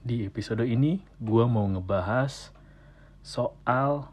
Di 0.00 0.24
episode 0.24 0.64
ini, 0.64 1.04
gue 1.20 1.44
mau 1.44 1.68
ngebahas 1.68 2.56
soal 3.20 4.08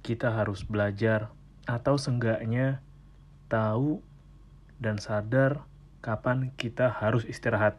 kita 0.00 0.32
harus 0.32 0.64
belajar 0.64 1.28
atau 1.68 2.00
seenggaknya 2.00 2.80
tahu 3.52 4.00
dan 4.80 4.96
sadar 4.96 5.68
kapan 6.00 6.48
kita 6.56 6.88
harus 6.88 7.28
istirahat. 7.28 7.76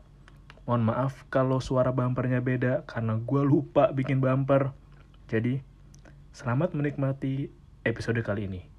Mohon 0.70 0.94
maaf 0.94 1.26
kalau 1.34 1.58
suara 1.58 1.90
bumpernya 1.90 2.38
beda 2.40 2.86
karena 2.86 3.18
gue 3.18 3.42
lupa 3.42 3.90
bikin 3.90 4.22
bumper. 4.22 4.78
Jadi, 5.28 5.58
selamat 6.38 6.78
menikmati 6.78 7.50
episode 7.82 8.22
kali 8.22 8.46
ini. 8.46 8.73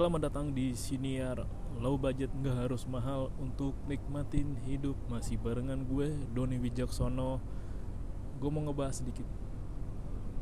Selamat 0.00 0.32
datang 0.32 0.56
di 0.56 0.72
Siniar. 0.72 1.44
Low 1.76 2.00
budget 2.00 2.32
nggak 2.32 2.56
harus 2.56 2.88
mahal 2.88 3.28
untuk 3.36 3.76
nikmatin 3.84 4.56
hidup. 4.64 4.96
Masih 5.12 5.36
barengan 5.36 5.84
gue, 5.84 6.16
Doni 6.32 6.56
Wijaksono. 6.56 7.36
Gue 8.40 8.48
mau 8.48 8.64
ngebahas 8.64 9.04
sedikit 9.04 9.28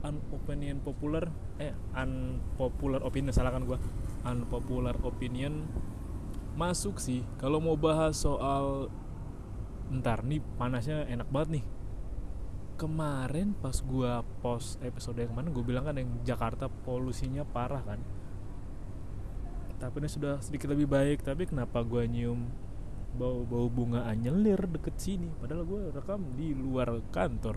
Unopinion 0.07 0.79
popular 0.79 1.27
Eh, 1.59 1.75
unpopular 1.91 3.03
opinion, 3.03 3.35
salahkan 3.35 3.67
gue 3.67 3.75
Unpopular 4.23 4.95
opinion 5.03 5.67
Masuk 6.55 7.03
sih, 7.03 7.27
kalau 7.43 7.59
mau 7.59 7.75
bahas 7.75 8.15
soal 8.15 8.87
Ntar 9.91 10.23
nih 10.23 10.39
panasnya 10.55 11.03
enak 11.11 11.27
banget 11.35 11.59
nih. 11.59 11.65
Kemarin 12.79 13.59
pas 13.59 13.75
gue 13.75 14.13
post 14.39 14.79
episode 14.87 15.19
yang 15.19 15.35
mana 15.35 15.51
Gue 15.51 15.67
bilang 15.67 15.83
kan 15.83 15.99
yang 15.99 16.15
Jakarta 16.23 16.71
polusinya 16.71 17.43
parah 17.43 17.83
kan 17.83 17.99
tapi 19.79 20.03
ini 20.03 20.11
sudah 20.11 20.43
sedikit 20.43 20.75
lebih 20.75 20.91
baik. 20.91 21.23
Tapi 21.23 21.47
kenapa 21.47 21.87
gue 21.87 22.03
nyium 22.11 22.51
bau 23.15 23.47
bau 23.47 23.67
bunga 23.71 24.05
anyelir 24.11 24.59
deket 24.67 24.99
sini? 24.99 25.31
Padahal 25.39 25.63
gue 25.63 25.83
rekam 25.95 26.21
di 26.35 26.53
luar 26.53 26.99
kantor. 27.15 27.57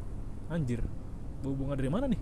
Anjir 0.54 0.86
bau 1.42 1.58
bunga 1.58 1.74
dari 1.74 1.90
mana 1.90 2.06
nih? 2.06 2.22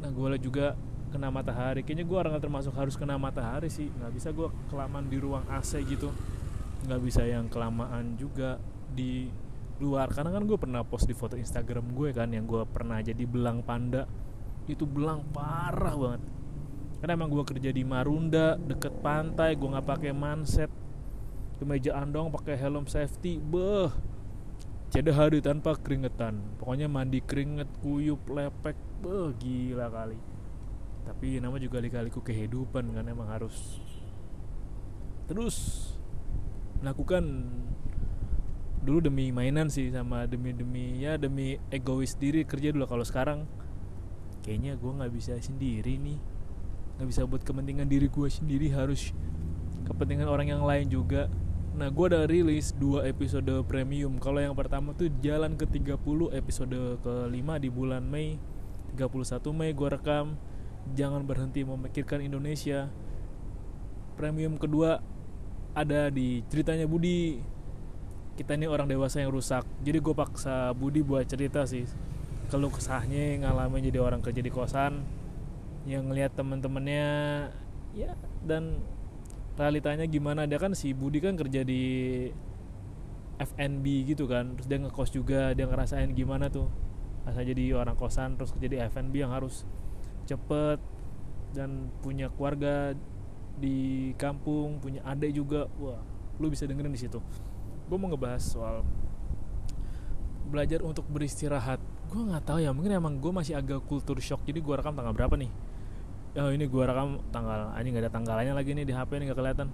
Nah 0.00 0.10
gue 0.10 0.28
juga 0.40 0.72
kena 1.12 1.28
matahari. 1.28 1.84
Kayaknya 1.84 2.04
gue 2.08 2.18
orang 2.18 2.34
termasuk 2.40 2.72
harus 2.72 2.96
kena 2.96 3.20
matahari 3.20 3.68
sih. 3.68 3.92
Nggak 3.92 4.12
bisa 4.16 4.28
gue 4.32 4.48
kelamaan 4.72 5.06
di 5.12 5.20
ruang 5.20 5.44
AC 5.52 5.84
gitu. 5.84 6.08
Nggak 6.88 7.00
bisa 7.04 7.20
yang 7.28 7.52
kelamaan 7.52 8.16
juga 8.16 8.56
di 8.96 9.28
luar. 9.76 10.08
Karena 10.08 10.32
kan 10.32 10.48
gue 10.48 10.56
pernah 10.56 10.80
post 10.88 11.04
di 11.04 11.12
foto 11.12 11.36
Instagram 11.36 11.92
gue 11.92 12.16
kan 12.16 12.32
yang 12.32 12.48
gue 12.48 12.64
pernah 12.64 12.96
jadi 13.04 13.28
belang 13.28 13.60
panda. 13.60 14.08
Itu 14.64 14.88
belang 14.88 15.20
parah 15.36 15.92
banget 15.92 16.35
karena 17.00 17.12
emang 17.12 17.28
gue 17.28 17.44
kerja 17.44 17.70
di 17.72 17.84
Marunda 17.84 18.56
deket 18.56 19.04
pantai 19.04 19.52
gue 19.56 19.68
nggak 19.68 19.86
pakai 19.86 20.12
manset. 20.16 20.72
Kemeja 21.56 21.96
andong 21.96 22.28
pakai 22.28 22.56
helm 22.60 22.84
safety 22.84 23.40
beh 23.40 23.88
jadi 24.92 25.12
hari 25.12 25.40
tanpa 25.44 25.76
keringetan. 25.76 26.40
Pokoknya 26.60 26.88
mandi 26.88 27.20
keringet 27.20 27.68
kuyup 27.80 28.24
lepek 28.28 28.76
beh 29.04 29.32
gila 29.36 29.88
kali. 29.92 30.20
Tapi 31.06 31.38
nama 31.38 31.56
juga 31.60 31.78
kali-kaliku 31.78 32.20
kehidupan 32.24 32.92
kan 32.96 33.04
emang 33.06 33.30
harus 33.30 33.80
terus 35.26 35.90
melakukan 36.78 37.50
dulu 38.86 39.02
demi 39.02 39.34
mainan 39.34 39.66
sih 39.66 39.90
sama 39.90 40.30
demi 40.30 40.54
demi 40.54 41.02
ya 41.02 41.18
demi 41.18 41.58
egois 41.72 42.14
diri 42.16 42.46
kerja 42.46 42.72
dulu. 42.72 42.84
Kalau 42.86 43.04
sekarang 43.04 43.48
kayaknya 44.46 44.78
gue 44.78 44.92
nggak 44.92 45.12
bisa 45.12 45.34
sendiri 45.42 45.98
nih 45.98 46.35
nggak 46.96 47.08
bisa 47.12 47.28
buat 47.28 47.44
kepentingan 47.44 47.84
diri 47.84 48.08
gue 48.08 48.28
sendiri 48.28 48.72
harus 48.72 49.12
kepentingan 49.84 50.26
orang 50.26 50.48
yang 50.48 50.64
lain 50.64 50.88
juga. 50.88 51.28
Nah 51.76 51.92
gue 51.92 52.04
udah 52.08 52.24
rilis 52.24 52.72
dua 52.72 53.04
episode 53.04 53.52
premium. 53.68 54.16
Kalau 54.16 54.40
yang 54.40 54.56
pertama 54.56 54.96
tuh 54.96 55.12
jalan 55.20 55.60
ke 55.60 55.68
30 55.68 56.00
episode 56.32 56.96
kelima 57.04 57.60
di 57.60 57.68
bulan 57.68 58.00
Mei. 58.00 58.40
31 58.96 59.52
Mei 59.52 59.76
gue 59.76 59.88
rekam. 59.92 60.40
Jangan 60.96 61.20
berhenti 61.28 61.68
memikirkan 61.68 62.24
Indonesia. 62.24 62.88
Premium 64.16 64.56
kedua 64.56 65.04
ada 65.76 66.08
di 66.08 66.40
ceritanya 66.48 66.88
Budi. 66.88 67.44
Kita 68.40 68.56
ini 68.56 68.64
orang 68.64 68.88
dewasa 68.88 69.20
yang 69.20 69.28
rusak. 69.28 69.68
Jadi 69.84 70.00
gue 70.00 70.14
paksa 70.16 70.72
Budi 70.72 71.04
buat 71.04 71.28
cerita 71.28 71.68
sih. 71.68 71.84
Kalau 72.48 72.72
kesahnya 72.72 73.44
ngalamin 73.44 73.84
jadi 73.92 74.00
orang 74.00 74.24
kerja 74.24 74.40
di 74.40 74.48
kosan 74.48 75.04
yang 75.86 76.10
ngelihat 76.10 76.34
teman-temannya 76.34 77.06
ya 77.94 78.12
dan 78.42 78.82
realitanya 79.54 80.04
gimana. 80.04 80.44
Dia 80.44 80.58
kan 80.58 80.74
si 80.74 80.92
Budi 80.92 81.22
kan 81.22 81.38
kerja 81.38 81.62
di 81.62 82.26
FNB 83.38 83.86
gitu 84.12 84.26
kan. 84.26 84.58
Terus 84.58 84.66
dia 84.68 84.78
ngekos 84.82 85.10
juga 85.14 85.54
dia 85.54 85.64
ngerasain 85.64 86.10
gimana 86.12 86.50
tuh. 86.50 86.68
Rasa 87.22 87.42
jadi 87.46 87.74
orang 87.78 87.94
kosan 87.94 88.34
terus 88.34 88.50
kerja 88.52 88.68
di 88.68 88.78
FNB 88.82 89.14
yang 89.14 89.32
harus 89.32 89.62
cepet 90.26 90.82
dan 91.54 91.88
punya 92.02 92.28
keluarga 92.34 92.92
di 93.56 94.12
kampung 94.18 94.82
punya 94.82 95.00
adik 95.06 95.32
juga. 95.38 95.70
Wah 95.78 96.02
lu 96.36 96.52
bisa 96.52 96.68
dengerin 96.68 96.92
di 96.92 97.00
situ. 97.00 97.22
Gue 97.86 97.96
mau 97.96 98.10
ngebahas 98.12 98.42
soal 98.42 98.84
belajar 100.50 100.82
untuk 100.82 101.06
beristirahat. 101.08 101.80
Gue 102.10 102.22
nggak 102.22 102.44
tahu 102.46 102.58
ya 102.62 102.70
mungkin 102.70 102.92
emang 102.98 103.18
gue 103.18 103.32
masih 103.32 103.56
agak 103.56 103.82
kultur 103.88 104.20
shock. 104.20 104.44
Jadi 104.44 104.60
gue 104.60 104.74
rekam 104.74 104.92
tanggal 104.92 105.14
berapa 105.16 105.34
nih 105.38 105.65
oh 106.36 106.50
ini 106.52 106.68
gua 106.68 106.92
rekam 106.92 107.18
tanggal 107.32 107.72
anjing 107.72 107.96
nggak 107.96 108.04
ada 108.08 108.12
tanggalannya 108.12 108.54
lagi 108.54 108.70
nih 108.76 108.84
di 108.84 108.92
HP 108.92 109.10
ini 109.16 109.24
nggak 109.32 109.38
kelihatan. 109.40 109.68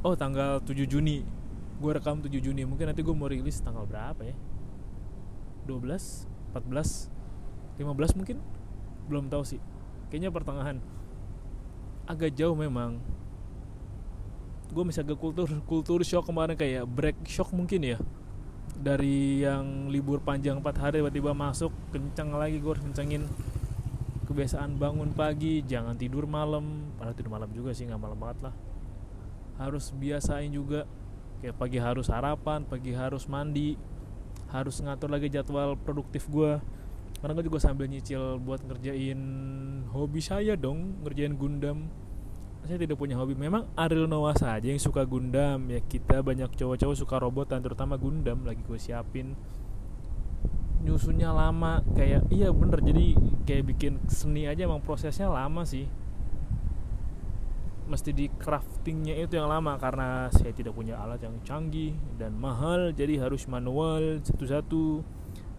Oh 0.00 0.16
tanggal 0.16 0.64
7 0.64 0.88
Juni. 0.88 1.22
Gua 1.80 1.96
rekam 1.96 2.20
7 2.20 2.32
Juni. 2.40 2.64
Mungkin 2.64 2.88
nanti 2.88 3.04
gua 3.04 3.12
mau 3.12 3.28
rilis 3.28 3.60
tanggal 3.60 3.84
berapa 3.84 4.24
ya? 4.24 4.36
12 5.68 6.56
14 6.56 7.12
15 7.80 8.18
mungkin? 8.18 8.36
Belum 9.08 9.28
tahu 9.28 9.44
sih. 9.44 9.60
Kayaknya 10.12 10.30
pertengahan. 10.32 10.76
Agak 12.08 12.34
jauh 12.34 12.56
memang. 12.58 12.98
Gue 14.70 14.86
bisa 14.86 15.02
ke 15.02 15.18
kultur 15.18 15.50
kultur 15.66 15.98
shock 16.06 16.30
kemarin 16.30 16.54
kayak 16.54 16.86
break 16.86 17.18
shock 17.26 17.50
mungkin 17.50 17.96
ya. 17.96 17.98
Dari 18.76 19.42
yang 19.42 19.90
libur 19.90 20.22
panjang 20.22 20.62
4 20.62 20.78
hari 20.78 20.96
tiba-tiba 21.02 21.34
masuk 21.34 21.74
kencang 21.90 22.30
lagi 22.34 22.62
gue 22.62 22.70
harus 22.70 22.84
kencengin 22.86 23.26
kebiasaan 24.30 24.78
bangun 24.78 25.10
pagi 25.10 25.66
jangan 25.66 25.98
tidur 25.98 26.30
malam. 26.30 26.94
Padahal 26.94 27.18
tidur 27.18 27.34
malam 27.34 27.50
juga 27.50 27.74
sih 27.74 27.90
nggak 27.90 27.98
malam 27.98 28.14
banget 28.14 28.38
lah. 28.46 28.54
Harus 29.58 29.90
biasain 29.90 30.54
juga. 30.54 30.86
Kayak 31.42 31.56
pagi 31.58 31.78
harus 31.80 32.06
sarapan 32.06 32.68
pagi 32.68 32.92
harus 32.92 33.24
mandi 33.24 33.74
harus 34.52 34.76
ngatur 34.82 35.08
lagi 35.08 35.32
jadwal 35.32 35.72
produktif 35.78 36.28
gue 36.28 36.60
karena 37.20 37.32
gue 37.36 37.44
juga 37.48 37.60
sambil 37.60 37.86
nyicil 37.88 38.36
buat 38.40 38.60
ngerjain 38.64 39.20
hobi 39.92 40.20
saya 40.24 40.56
dong 40.56 41.00
ngerjain 41.04 41.36
Gundam. 41.36 41.90
Saya 42.64 42.76
tidak 42.76 43.00
punya 43.00 43.16
hobi. 43.16 43.32
Memang 43.36 43.68
Ariel 43.72 44.04
Noah 44.04 44.36
saja 44.36 44.64
yang 44.64 44.80
suka 44.80 45.04
Gundam. 45.04 45.68
Ya 45.68 45.80
kita 45.80 46.20
banyak 46.20 46.52
cowok-cowok 46.56 46.96
suka 46.96 47.16
robot 47.20 47.52
dan 47.52 47.60
terutama 47.60 47.96
Gundam 48.00 48.44
lagi 48.44 48.64
gue 48.64 48.78
siapin 48.80 49.36
nyusunnya 50.80 51.28
lama 51.30 51.84
kayak 51.92 52.32
iya 52.32 52.48
bener 52.48 52.80
jadi 52.80 53.12
kayak 53.44 53.64
bikin 53.76 54.00
seni 54.08 54.48
aja 54.48 54.64
emang 54.64 54.80
prosesnya 54.80 55.28
lama 55.28 55.62
sih. 55.68 55.84
Mesti 57.90 58.14
di 58.14 58.30
craftingnya 58.30 59.18
itu 59.18 59.34
yang 59.34 59.50
lama 59.50 59.74
karena 59.76 60.30
saya 60.30 60.54
tidak 60.54 60.78
punya 60.78 60.96
alat 61.02 61.20
yang 61.26 61.36
canggih 61.42 61.92
dan 62.16 62.38
mahal 62.38 62.94
jadi 62.94 63.20
harus 63.20 63.44
manual 63.50 64.22
satu-satu. 64.22 65.02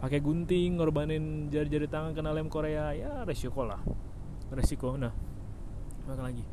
Pakai 0.01 0.17
gunting 0.17 0.81
ngorbanin 0.81 1.53
jari-jari 1.53 1.85
tangan 1.85 2.17
kena 2.17 2.33
lem 2.33 2.49
Korea 2.49 2.95
ya 2.97 3.21
resiko 3.27 3.67
lah. 3.67 3.83
Resiko 4.49 4.97
nah. 4.97 5.13
Makan 6.09 6.23
lagi? 6.25 6.43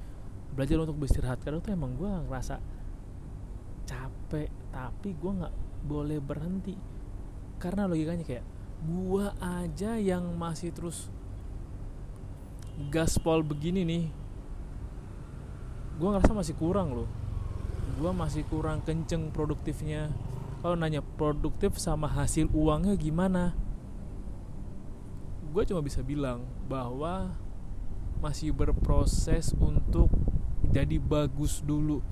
Belajar 0.52 0.76
untuk 0.84 1.00
beristirahat 1.00 1.40
karena 1.40 1.62
tuh 1.62 1.72
emang 1.72 1.96
gue 1.96 2.10
ngerasa 2.28 2.60
capek 3.88 4.50
tapi 4.69 5.16
gue 5.16 5.32
nggak 5.40 5.54
boleh 5.88 6.19
berhenti. 6.20 6.76
Karena 7.56 7.88
logikanya 7.88 8.26
kayak 8.26 8.57
gua 8.86 9.34
aja 9.42 9.98
yang 9.98 10.34
masih 10.38 10.70
terus 10.70 11.10
gaspol 12.90 13.42
begini 13.42 13.82
nih. 13.82 14.04
Gua 15.98 16.14
ngerasa 16.14 16.34
masih 16.34 16.54
kurang 16.54 16.94
loh. 16.94 17.10
Gua 17.98 18.14
masih 18.14 18.46
kurang 18.46 18.84
kenceng 18.86 19.34
produktifnya. 19.34 20.14
Kalau 20.58 20.75
nanya 20.75 21.02
produktif 21.02 21.78
sama 21.78 22.10
hasil 22.10 22.50
uangnya 22.50 22.98
gimana? 22.98 23.54
Gue 25.54 25.62
cuma 25.62 25.78
bisa 25.81 26.02
bilang 26.02 26.42
bahwa 26.66 27.31
masih 28.19 28.50
berproses 28.50 29.54
untuk 29.62 30.10
jadi 30.66 30.98
bagus 30.98 31.62
dulu. 31.62 32.02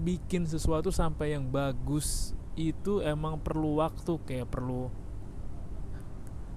Bikin 0.00 0.48
sesuatu 0.48 0.88
sampai 0.88 1.36
yang 1.36 1.52
bagus 1.52 2.32
itu 2.56 3.04
emang 3.04 3.36
perlu 3.38 3.84
waktu 3.84 4.16
kayak 4.24 4.48
perlu 4.48 4.88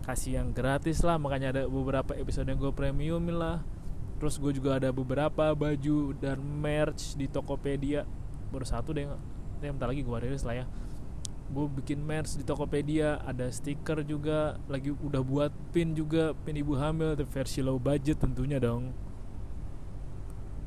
kasih 0.04 0.44
yang 0.44 0.52
gratis 0.52 1.00
lah 1.00 1.16
makanya 1.16 1.56
ada 1.56 1.64
beberapa 1.64 2.12
episode 2.20 2.52
yang 2.52 2.60
gue 2.60 2.76
premium 2.76 3.24
lah. 3.32 3.64
Terus 4.20 4.36
gue 4.36 4.52
juga 4.56 4.80
ada 4.80 4.92
beberapa 4.92 5.56
baju 5.56 5.98
dan 6.20 6.40
merch 6.40 7.16
di 7.16 7.32
Tokopedia. 7.32 8.04
Baru 8.52 8.68
satu 8.68 8.92
deh 8.92 9.08
yang 9.64 9.80
bentar 9.80 9.88
lagi 9.88 10.04
gue 10.04 10.18
rilis 10.20 10.44
lah 10.44 10.64
ya. 10.64 10.66
Gue 11.52 11.72
bikin 11.72 12.04
merch 12.04 12.36
di 12.36 12.44
Tokopedia 12.44 13.24
ada 13.24 13.48
stiker 13.48 14.04
juga 14.04 14.60
lagi 14.68 14.92
udah 14.92 15.24
buat 15.24 15.52
pin 15.72 15.96
juga 15.96 16.36
pin 16.44 16.60
ibu 16.60 16.76
hamil 16.76 17.16
versi 17.24 17.64
low 17.64 17.80
budget 17.80 18.20
tentunya 18.20 18.60
dong. 18.60 18.92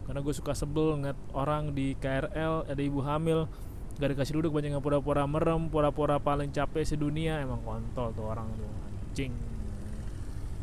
Karena 0.08 0.24
gue 0.24 0.32
suka 0.32 0.56
sebel 0.56 0.96
ngeliat 0.96 1.18
orang 1.36 1.76
di 1.76 1.92
KRL 1.98 2.72
ada 2.72 2.82
ibu 2.82 3.04
hamil 3.04 3.50
gak 3.96 4.12
dikasih 4.12 4.36
duduk 4.40 4.52
banyak 4.52 4.76
yang 4.76 4.84
pura-pura 4.84 5.24
merem 5.24 5.68
pura-pura 5.68 6.16
paling 6.16 6.52
capek 6.52 6.88
sedunia. 6.88 7.40
Emang 7.40 7.60
kontol 7.64 8.12
tuh 8.16 8.24
orang 8.24 8.48
tuh 8.56 8.85
anjing. 9.16 9.32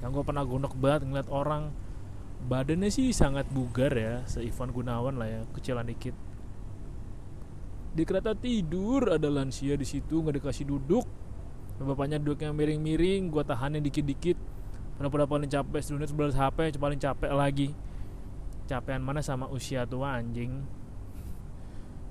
Yang 0.06 0.10
gue 0.14 0.24
pernah 0.30 0.46
gondok 0.46 0.78
banget 0.78 1.10
ngeliat 1.10 1.30
orang 1.34 1.74
badannya 2.46 2.94
sih 2.94 3.10
sangat 3.10 3.50
bugar 3.50 3.90
ya 3.98 4.22
se 4.30 4.46
Ivan 4.46 4.70
Gunawan 4.70 5.18
lah 5.18 5.26
ya 5.26 5.42
kecilan 5.58 5.90
dikit. 5.90 6.14
Di 7.98 8.06
kereta 8.06 8.38
tidur 8.38 9.10
ada 9.10 9.26
lansia 9.26 9.74
di 9.74 9.90
situ 9.90 10.22
nggak 10.22 10.38
dikasih 10.38 10.70
duduk. 10.70 11.10
Bapaknya 11.82 12.22
duduknya 12.22 12.54
miring-miring 12.54 13.34
gue 13.34 13.42
tahannya 13.42 13.82
dikit-dikit. 13.82 14.38
Pernah-pernah 15.02 15.26
paling 15.26 15.50
capek 15.50 15.82
sedunia 15.82 16.06
sebelas 16.06 16.38
HP 16.38 16.78
paling 16.78 17.02
capek 17.02 17.34
lagi. 17.34 17.74
Capean 18.70 19.02
mana 19.02 19.26
sama 19.26 19.50
usia 19.50 19.82
tua 19.90 20.22
anjing? 20.22 20.62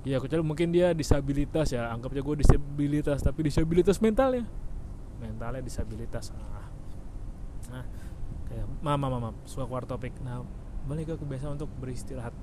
Ya 0.03 0.19
kecuali 0.19 0.43
mungkin 0.43 0.75
dia 0.75 0.91
disabilitas 0.91 1.71
ya 1.71 1.87
anggap 1.87 2.11
aja 2.11 2.19
gue 2.19 2.35
disabilitas 2.43 3.23
tapi 3.23 3.47
disabilitas 3.47 4.03
mental 4.03 4.43
ya 4.43 4.45
mentalnya 5.23 5.63
disabilitas. 5.63 6.35
Ah. 6.35 6.67
nah 7.71 7.85
kayak 8.51 8.67
mama 8.83 9.07
mama 9.07 9.29
suka 9.47 9.63
keluar 9.63 9.87
topik. 9.87 10.11
Nah 10.19 10.43
balik 10.83 11.15
ke 11.15 11.23
kebiasaan 11.23 11.55
untuk 11.55 11.71
beristirahat. 11.79 12.35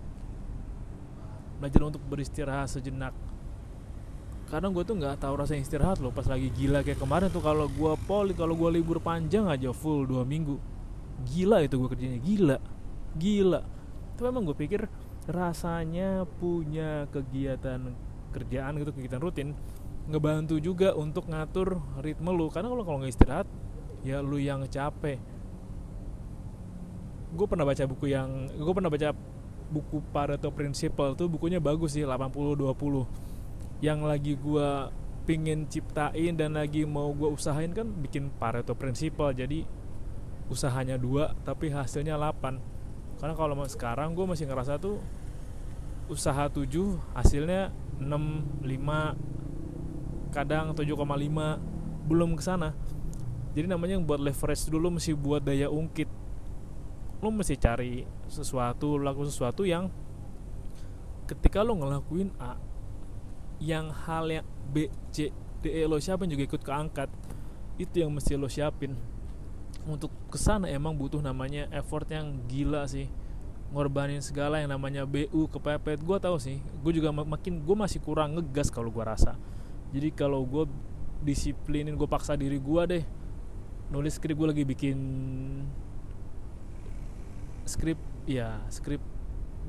Belajar 1.61 1.81
untuk 1.85 2.01
beristirahat 2.09 2.73
sejenak. 2.73 3.13
Kadang 4.49 4.73
gue 4.75 4.83
tuh 4.83 4.97
nggak 4.97 5.21
tahu 5.21 5.35
rasa 5.39 5.55
istirahat 5.55 6.03
loh 6.03 6.11
pas 6.11 6.27
lagi 6.27 6.51
gila 6.51 6.83
kayak 6.83 6.99
kemarin 6.99 7.31
tuh 7.31 7.45
kalau 7.45 7.71
gue 7.71 7.93
poli 8.09 8.35
kalau 8.35 8.59
gue 8.59 8.81
libur 8.81 8.99
panjang 8.99 9.47
aja 9.47 9.71
full 9.77 10.09
dua 10.09 10.25
minggu. 10.25 10.57
Gila 11.29 11.61
itu 11.63 11.77
gue 11.77 11.89
kerjanya 11.93 12.19
gila 12.19 12.59
gila. 13.17 13.61
Tapi 14.17 14.27
emang 14.27 14.45
gue 14.49 14.57
pikir 14.57 14.87
rasanya 15.31 16.27
punya 16.39 17.07
kegiatan 17.11 17.95
kerjaan 18.31 18.79
gitu 18.79 18.91
kegiatan 18.95 19.21
rutin 19.23 19.49
ngebantu 20.11 20.59
juga 20.59 20.93
untuk 20.99 21.31
ngatur 21.31 21.79
ritme 22.03 22.31
lu. 22.35 22.51
Karena 22.51 22.69
kalau 22.69 22.83
kalau 22.83 22.99
nggak 23.01 23.15
istirahat 23.15 23.49
ya 24.03 24.19
lu 24.21 24.37
yang 24.37 24.67
capek. 24.67 25.23
Gue 27.31 27.47
pernah 27.47 27.63
baca 27.63 27.87
buku 27.87 28.11
yang 28.11 28.51
gue 28.51 28.75
pernah 28.75 28.91
baca 28.91 29.15
buku 29.71 30.03
Pareto 30.11 30.51
Principle 30.51 31.15
tuh 31.15 31.31
bukunya 31.31 31.63
bagus 31.63 31.95
sih 31.95 32.03
80-20 32.03 33.07
yang 33.79 34.03
lagi 34.03 34.35
gue 34.35 34.71
pingin 35.31 35.71
ciptain 35.71 36.35
dan 36.35 36.59
lagi 36.59 36.83
mau 36.83 37.15
gue 37.15 37.31
usahain 37.31 37.71
kan 37.71 37.87
bikin 37.87 38.35
Pareto 38.35 38.75
Principle. 38.75 39.31
Jadi 39.31 39.63
usahanya 40.51 40.99
dua 40.99 41.31
tapi 41.47 41.71
hasilnya 41.71 42.19
8 42.19 43.23
karena 43.23 43.35
kalau 43.39 43.55
sekarang 43.71 44.19
gue 44.19 44.27
masih 44.27 44.51
ngerasa 44.51 44.83
tuh 44.83 44.99
usaha 46.11 46.51
7 46.51 46.67
hasilnya 47.15 47.71
6 48.03 48.11
5 48.67 49.40
kadang 50.31 50.73
7,5 50.73 50.97
belum 52.07 52.31
ke 52.39 52.43
sana. 52.43 52.75
Jadi 53.51 53.67
namanya 53.67 53.99
buat 53.99 54.23
leverage 54.23 54.71
dulu 54.71 54.99
mesti 54.99 55.15
buat 55.15 55.43
daya 55.43 55.67
ungkit. 55.67 56.07
Lo 57.21 57.35
mesti 57.35 57.59
cari 57.59 58.07
sesuatu 58.31 58.97
laku 58.97 59.27
sesuatu 59.27 59.67
yang 59.67 59.91
ketika 61.27 61.67
lo 61.67 61.75
ngelakuin 61.79 62.31
A 62.39 62.59
yang 63.61 63.91
hal 63.93 64.31
yang 64.31 64.47
B 64.71 64.89
C 65.13 65.35
D 65.61 65.65
E 65.69 65.83
lo 65.85 65.99
siapin 65.99 66.31
juga 66.31 66.47
ikut 66.47 66.63
keangkat. 66.63 67.11
Itu 67.77 68.07
yang 68.07 68.15
mesti 68.15 68.39
lo 68.39 68.47
siapin. 68.47 68.95
Untuk 69.85 70.15
ke 70.31 70.39
sana 70.39 70.71
emang 70.71 70.95
butuh 70.95 71.19
namanya 71.19 71.67
effort 71.75 72.07
yang 72.09 72.39
gila 72.47 72.87
sih. 72.87 73.11
Ngorbanin 73.71 74.23
segala 74.23 74.63
yang 74.63 74.71
namanya 74.71 75.07
BU 75.07 75.51
kepepet. 75.51 76.03
Gue 76.03 76.19
tau 76.23 76.39
sih 76.39 76.63
gue 76.87 76.93
juga 76.95 77.11
makin 77.11 77.63
gue 77.67 77.77
masih 77.77 77.99
kurang 77.99 78.39
ngegas 78.39 78.71
kalau 78.71 78.95
gue 78.95 79.03
rasa 79.03 79.35
jadi 79.91 80.09
kalau 80.15 80.47
gue 80.47 80.65
disiplinin 81.21 81.95
gue 81.99 82.09
paksa 82.09 82.39
diri 82.39 82.57
gue 82.57 82.83
deh 82.89 83.05
nulis 83.91 84.17
skrip 84.17 84.39
gue 84.39 84.49
lagi 84.55 84.65
bikin 84.65 84.99
skrip 87.67 87.99
ya 88.27 88.63
skrip 88.71 89.03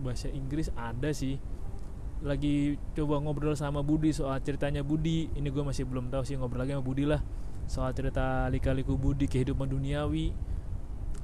bahasa 0.01 0.27
Inggris 0.33 0.73
ada 0.73 1.13
sih. 1.13 1.37
Lagi 2.21 2.77
coba 2.97 3.21
ngobrol 3.21 3.53
sama 3.53 3.85
Budi 3.85 4.13
soal 4.13 4.41
ceritanya 4.41 4.81
Budi. 4.81 5.29
Ini 5.33 5.47
gue 5.49 5.63
masih 5.65 5.85
belum 5.85 6.09
tahu 6.09 6.25
sih 6.25 6.37
ngobrol 6.37 6.65
lagi 6.65 6.73
sama 6.73 6.85
Budi 6.85 7.05
lah 7.05 7.21
soal 7.69 7.93
cerita 7.93 8.49
lika-liku 8.49 8.97
Budi 8.97 9.29
kehidupan 9.29 9.69
duniawi. 9.69 10.33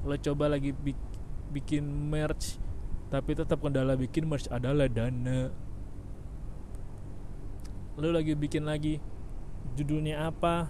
Lo 0.05 0.15
coba 0.21 0.53
lagi 0.53 0.73
bikin 1.49 1.83
merch 1.85 2.61
tapi 3.07 3.33
tetap 3.33 3.63
kendala 3.63 3.95
bikin 3.95 4.27
merch 4.27 4.51
adalah 4.51 4.91
dana 4.91 5.47
lu 7.97 8.13
lagi 8.13 8.37
bikin 8.37 8.69
lagi 8.69 9.01
judulnya 9.73 10.29
apa? 10.29 10.69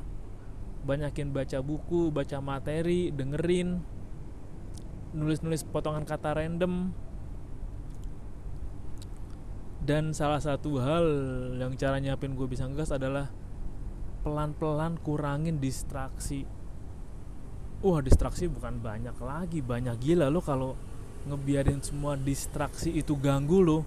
Banyakin 0.87 1.35
baca 1.35 1.59
buku 1.59 2.07
baca 2.07 2.39
materi 2.39 3.11
dengerin 3.11 3.83
nulis-nulis 5.11 5.67
potongan 5.67 6.07
kata 6.07 6.31
random. 6.39 6.95
Dan 9.83 10.15
salah 10.15 10.39
satu 10.39 10.79
hal 10.79 11.05
yang 11.59 11.75
cara 11.75 11.99
nyiapin 11.99 12.35
gue 12.35 12.47
bisa 12.47 12.67
ngegas 12.67 12.95
adalah 12.95 13.31
pelan-pelan 14.23 14.99
kurangin 14.99 15.59
distraksi. 15.59 16.47
Wah 17.83 17.99
distraksi 17.99 18.47
bukan 18.47 18.79
banyak 18.79 19.15
lagi 19.19 19.59
banyak 19.59 19.95
gila 19.99 20.31
lo 20.31 20.39
kalau 20.39 20.79
ngebiarin 21.27 21.83
semua 21.83 22.15
distraksi 22.15 22.95
itu 22.95 23.19
ganggu 23.19 23.59
lo 23.59 23.79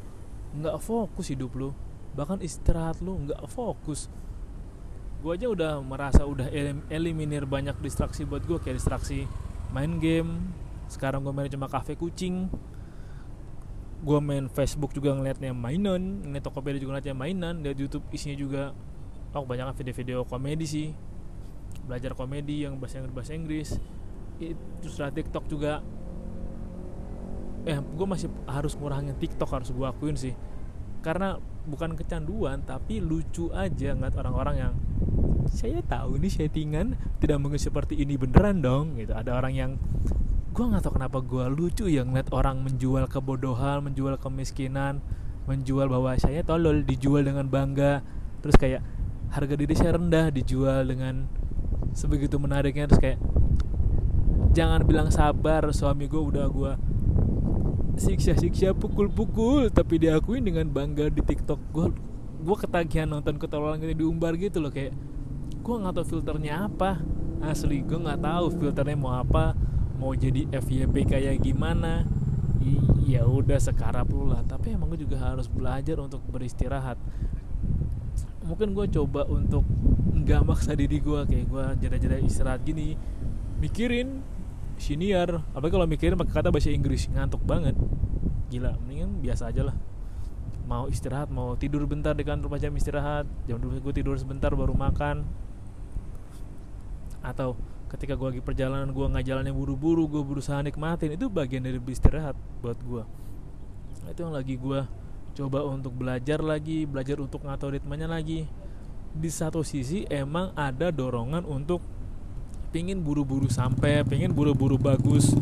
nggak 0.60 0.76
fokus 0.78 1.32
hidup 1.32 1.56
lo 1.56 1.89
bahkan 2.14 2.42
istirahat 2.42 2.98
lu 2.98 3.26
nggak 3.26 3.42
fokus. 3.50 4.10
Gue 5.20 5.36
aja 5.36 5.52
udah 5.52 5.72
merasa 5.84 6.24
udah 6.24 6.48
elim 6.48 6.80
eliminir 6.88 7.44
banyak 7.44 7.76
distraksi 7.84 8.24
buat 8.24 8.42
gue 8.48 8.56
kayak 8.56 8.80
distraksi 8.80 9.28
main 9.70 10.00
game. 10.00 10.50
Sekarang 10.90 11.22
gue 11.22 11.30
main 11.30 11.50
cuma 11.52 11.68
kafe 11.68 11.94
kucing. 11.94 12.48
Gue 14.00 14.18
main 14.18 14.48
Facebook 14.48 14.96
juga 14.96 15.12
ngeliatnya 15.12 15.52
mainan 15.52 16.24
ngeliat 16.24 16.44
Tokopedia 16.48 16.80
juga 16.80 16.96
ngeliatnya 16.96 17.16
mainan 17.16 17.54
liat 17.60 17.76
YouTube 17.76 18.04
isinya 18.10 18.34
juga. 18.34 18.72
Oh 19.36 19.44
banyak 19.46 19.76
video-video 19.76 20.24
komedi 20.26 20.66
sih. 20.66 20.88
Belajar 21.86 22.16
komedi 22.16 22.64
yang 22.66 22.80
bahasa 22.80 22.98
Inggris 22.98 23.14
bahasa 23.14 23.32
Inggris. 23.36 23.68
Terus 24.80 24.96
TikTok 24.96 25.44
juga. 25.52 25.84
Eh 27.68 27.76
gue 27.76 28.06
masih 28.08 28.32
harus 28.48 28.72
ngurangin 28.72 29.12
TikTok 29.20 29.52
harus 29.52 29.68
gue 29.68 29.84
akuin 29.84 30.16
sih 30.16 30.32
karena 31.00 31.40
bukan 31.68 31.96
kecanduan 31.96 32.64
tapi 32.64 33.00
lucu 33.00 33.52
aja 33.52 33.92
ngeliat 33.92 34.16
orang-orang 34.16 34.56
yang 34.56 34.72
saya 35.50 35.82
tahu 35.82 36.16
ini 36.16 36.28
settingan 36.30 36.96
tidak 37.18 37.38
mungkin 37.42 37.58
seperti 37.58 37.98
ini 37.98 38.14
beneran 38.14 38.62
dong 38.62 38.96
gitu. 38.96 39.12
Ada 39.12 39.34
orang 39.34 39.52
yang 39.52 39.70
gue 40.50 40.64
nggak 40.64 40.82
tahu 40.82 40.98
kenapa 40.98 41.18
gue 41.22 41.44
lucu 41.50 41.84
ya 41.90 42.06
ngeliat 42.06 42.30
orang 42.34 42.62
menjual 42.62 43.06
kebodohan 43.06 43.86
menjual 43.86 44.18
kemiskinan 44.18 44.98
menjual 45.48 45.90
bahwa 45.90 46.14
saya 46.20 46.46
tolol 46.46 46.86
dijual 46.86 47.26
dengan 47.26 47.50
bangga. 47.50 48.06
Terus 48.40 48.56
kayak 48.56 48.82
harga 49.34 49.54
diri 49.58 49.74
saya 49.74 49.98
rendah 49.98 50.30
dijual 50.30 50.86
dengan 50.86 51.26
sebegitu 51.96 52.38
menariknya. 52.38 52.86
Terus 52.86 53.02
kayak 53.02 53.18
jangan 54.54 54.86
bilang 54.86 55.10
sabar 55.10 55.66
suami 55.70 56.06
gue 56.06 56.22
udah 56.22 56.46
gue 56.46 56.72
siksa-siksa 57.96 58.76
pukul-pukul. 58.76 59.72
Tapi 59.72 60.02
diakuin 60.02 60.44
dengan 60.46 60.66
bangga 60.70 61.08
di 61.10 61.22
TikTok. 61.24 61.60
Gue 61.72 61.88
gue 62.40 62.56
ketagihan 62.56 63.04
nonton 63.04 63.36
ketololan 63.36 63.76
gitu 63.84 64.08
diumbar 64.08 64.32
gitu 64.40 64.64
loh 64.64 64.72
kayak 64.72 64.96
gue 65.60 65.74
nggak 65.76 65.94
tahu 65.96 66.06
filternya 66.18 66.68
apa. 66.68 67.00
Asli 67.40 67.80
gue 67.80 67.96
nggak 67.96 68.20
tahu 68.20 68.44
filternya 68.60 68.96
mau 68.96 69.16
apa 69.16 69.56
mau 70.00 70.16
jadi 70.16 70.48
FYP 70.48 71.04
kayak 71.04 71.44
gimana. 71.44 72.08
Ya 73.04 73.24
udah 73.24 73.60
sekarang 73.60 74.08
lu 74.08 74.32
lah. 74.32 74.44
Tapi 74.44 74.76
emang 74.76 74.92
gue 74.92 75.04
juga 75.04 75.20
harus 75.20 75.48
belajar 75.48 76.00
untuk 76.00 76.24
beristirahat. 76.28 76.96
Mungkin 78.44 78.72
gue 78.72 78.86
coba 78.96 79.28
untuk 79.28 79.64
nggak 80.10 80.42
maksa 80.42 80.72
diri 80.76 81.00
gue 81.00 81.20
kayak 81.28 81.46
gue 81.48 81.64
jeda-jeda 81.84 82.16
istirahat 82.20 82.64
gini. 82.64 82.96
Mikirin 83.60 84.24
senior. 84.80 85.44
Apa 85.52 85.68
kalau 85.68 85.84
mikirin 85.84 86.16
pakai 86.16 86.42
kata 86.42 86.48
bahasa 86.48 86.72
Inggris 86.72 87.06
ngantuk 87.12 87.44
banget. 87.44 87.76
Gila 88.48 88.80
mendingan 88.82 89.20
biasa 89.20 89.52
aja 89.52 89.70
lah. 89.70 89.76
Mau 90.64 90.88
istirahat 90.88 91.28
mau 91.28 91.54
tidur 91.54 91.84
bentar 91.84 92.16
di 92.16 92.24
kantor 92.24 92.56
jam 92.56 92.72
istirahat. 92.74 93.28
Jam 93.44 93.60
dulu 93.60 93.78
gue 93.78 93.94
tidur 93.94 94.16
sebentar 94.16 94.50
baru 94.56 94.72
makan. 94.72 95.28
Atau 97.20 97.54
ketika 97.92 98.16
gue 98.16 98.38
lagi 98.38 98.42
perjalanan 98.42 98.90
gue 98.90 99.06
nggak 99.06 99.26
jalannya 99.28 99.52
buru-buru 99.52 100.06
gue 100.06 100.22
berusaha 100.22 100.62
nikmatin 100.62 101.18
itu 101.18 101.26
bagian 101.26 101.66
dari 101.66 101.82
beristirahat 101.82 102.38
buat 102.62 102.78
gue 102.86 103.02
itu 104.10 104.26
yang 104.26 104.34
lagi 104.34 104.54
gue 104.58 104.80
coba 105.38 105.62
untuk 105.62 105.94
belajar 105.94 106.42
lagi 106.42 106.82
belajar 106.88 107.22
untuk 107.22 107.46
ngatur 107.46 107.78
ritmenya 107.78 108.10
lagi. 108.10 108.50
Di 109.10 109.26
satu 109.26 109.66
sisi 109.66 110.06
emang 110.06 110.54
ada 110.54 110.94
dorongan 110.94 111.42
untuk 111.42 111.82
pingin 112.70 113.02
buru-buru 113.02 113.50
sampai 113.50 114.06
pingin 114.06 114.30
buru-buru 114.30 114.78
bagus. 114.78 115.34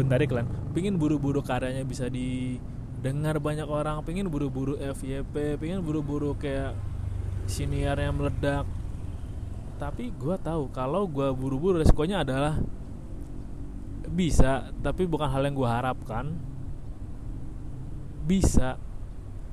Bentar 0.00 0.20
iklan 0.24 0.48
pingin 0.72 0.96
buru-buru 0.96 1.44
karyanya 1.44 1.84
bisa 1.84 2.08
didengar 2.08 3.36
banyak 3.36 3.68
orang 3.68 4.00
pingin 4.08 4.32
buru-buru 4.32 4.80
FYP 4.80 5.60
pingin 5.60 5.84
buru-buru 5.84 6.32
kayak 6.40 6.72
siniarnya 7.44 8.08
meledak. 8.16 8.64
Tapi 9.76 10.16
gue 10.16 10.36
tahu 10.40 10.72
kalau 10.72 11.04
gue 11.04 11.28
buru-buru 11.36 11.76
resikonya 11.76 12.24
adalah 12.24 12.56
bisa 14.08 14.72
tapi 14.80 15.04
bukan 15.04 15.28
hal 15.28 15.44
yang 15.44 15.52
gue 15.52 15.68
harapkan. 15.68 16.32
Bisa 18.24 18.80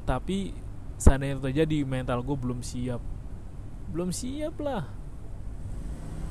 tapi 0.08 0.71
seandainya 1.02 1.42
terjadi 1.42 1.82
mental 1.82 2.22
gue 2.22 2.38
belum 2.38 2.62
siap. 2.62 3.02
Belum 3.90 4.14
siap 4.14 4.62
lah. 4.62 4.86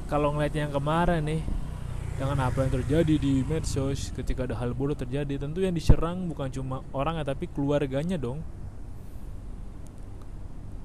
Kalau 0.07 0.31
ngeliat 0.31 0.55
yang 0.55 0.71
kemarin 0.71 1.27
nih 1.27 1.43
dengan 2.15 2.47
apa 2.47 2.63
yang 2.63 2.73
terjadi 2.79 3.15
di 3.19 3.43
medsos 3.43 4.15
ketika 4.15 4.47
ada 4.47 4.55
hal 4.63 4.71
buruk 4.77 5.03
terjadi 5.03 5.41
tentu 5.41 5.65
yang 5.65 5.75
diserang 5.75 6.31
bukan 6.31 6.53
cuma 6.55 6.87
orang 6.95 7.19
ya 7.19 7.27
tapi 7.27 7.51
keluarganya 7.51 8.15
dong. 8.15 8.47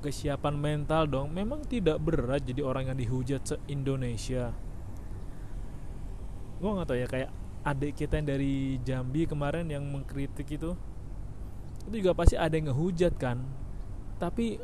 Kesiapan 0.01 0.57
mental 0.57 1.05
dong 1.05 1.29
memang 1.29 1.61
tidak 1.69 2.01
berat 2.01 2.41
jadi 2.41 2.65
orang 2.65 2.89
yang 2.89 2.97
dihujat 2.97 3.41
se 3.45 3.55
Indonesia 3.69 4.53
gue 6.55 6.71
nggak 6.71 6.87
tahu 6.87 6.97
ya 6.97 7.07
kayak 7.07 7.29
adik 7.67 7.93
kita 7.99 8.17
yang 8.21 8.27
dari 8.27 8.79
Jambi 8.81 9.27
kemarin 9.27 9.67
yang 9.67 9.83
mengkritik 9.83 10.47
itu 10.47 10.73
itu 11.85 11.95
juga 12.01 12.13
pasti 12.15 12.39
ada 12.39 12.55
yang 12.55 12.71
ngehujat 12.71 13.13
kan 13.19 13.43
tapi 14.15 14.59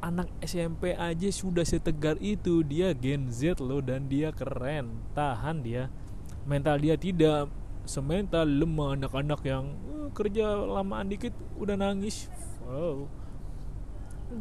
anak 0.00 0.28
SMP 0.44 0.92
aja 0.96 1.28
sudah 1.32 1.64
setegar 1.64 2.16
itu. 2.20 2.60
Dia 2.62 2.92
Gen 2.92 3.28
Z 3.32 3.60
loh 3.62 3.80
dan 3.80 4.08
dia 4.08 4.32
keren. 4.32 5.02
Tahan 5.16 5.64
dia. 5.64 5.88
Mental 6.46 6.78
dia 6.78 6.94
tidak 6.94 7.50
semental 7.88 8.46
lemah. 8.46 8.96
Anak-anak 8.96 9.40
yang 9.46 9.74
uh, 9.88 10.08
kerja 10.12 10.56
lamaan 10.64 11.08
dikit 11.10 11.32
udah 11.56 11.76
nangis. 11.76 12.28
Wow. 12.64 13.08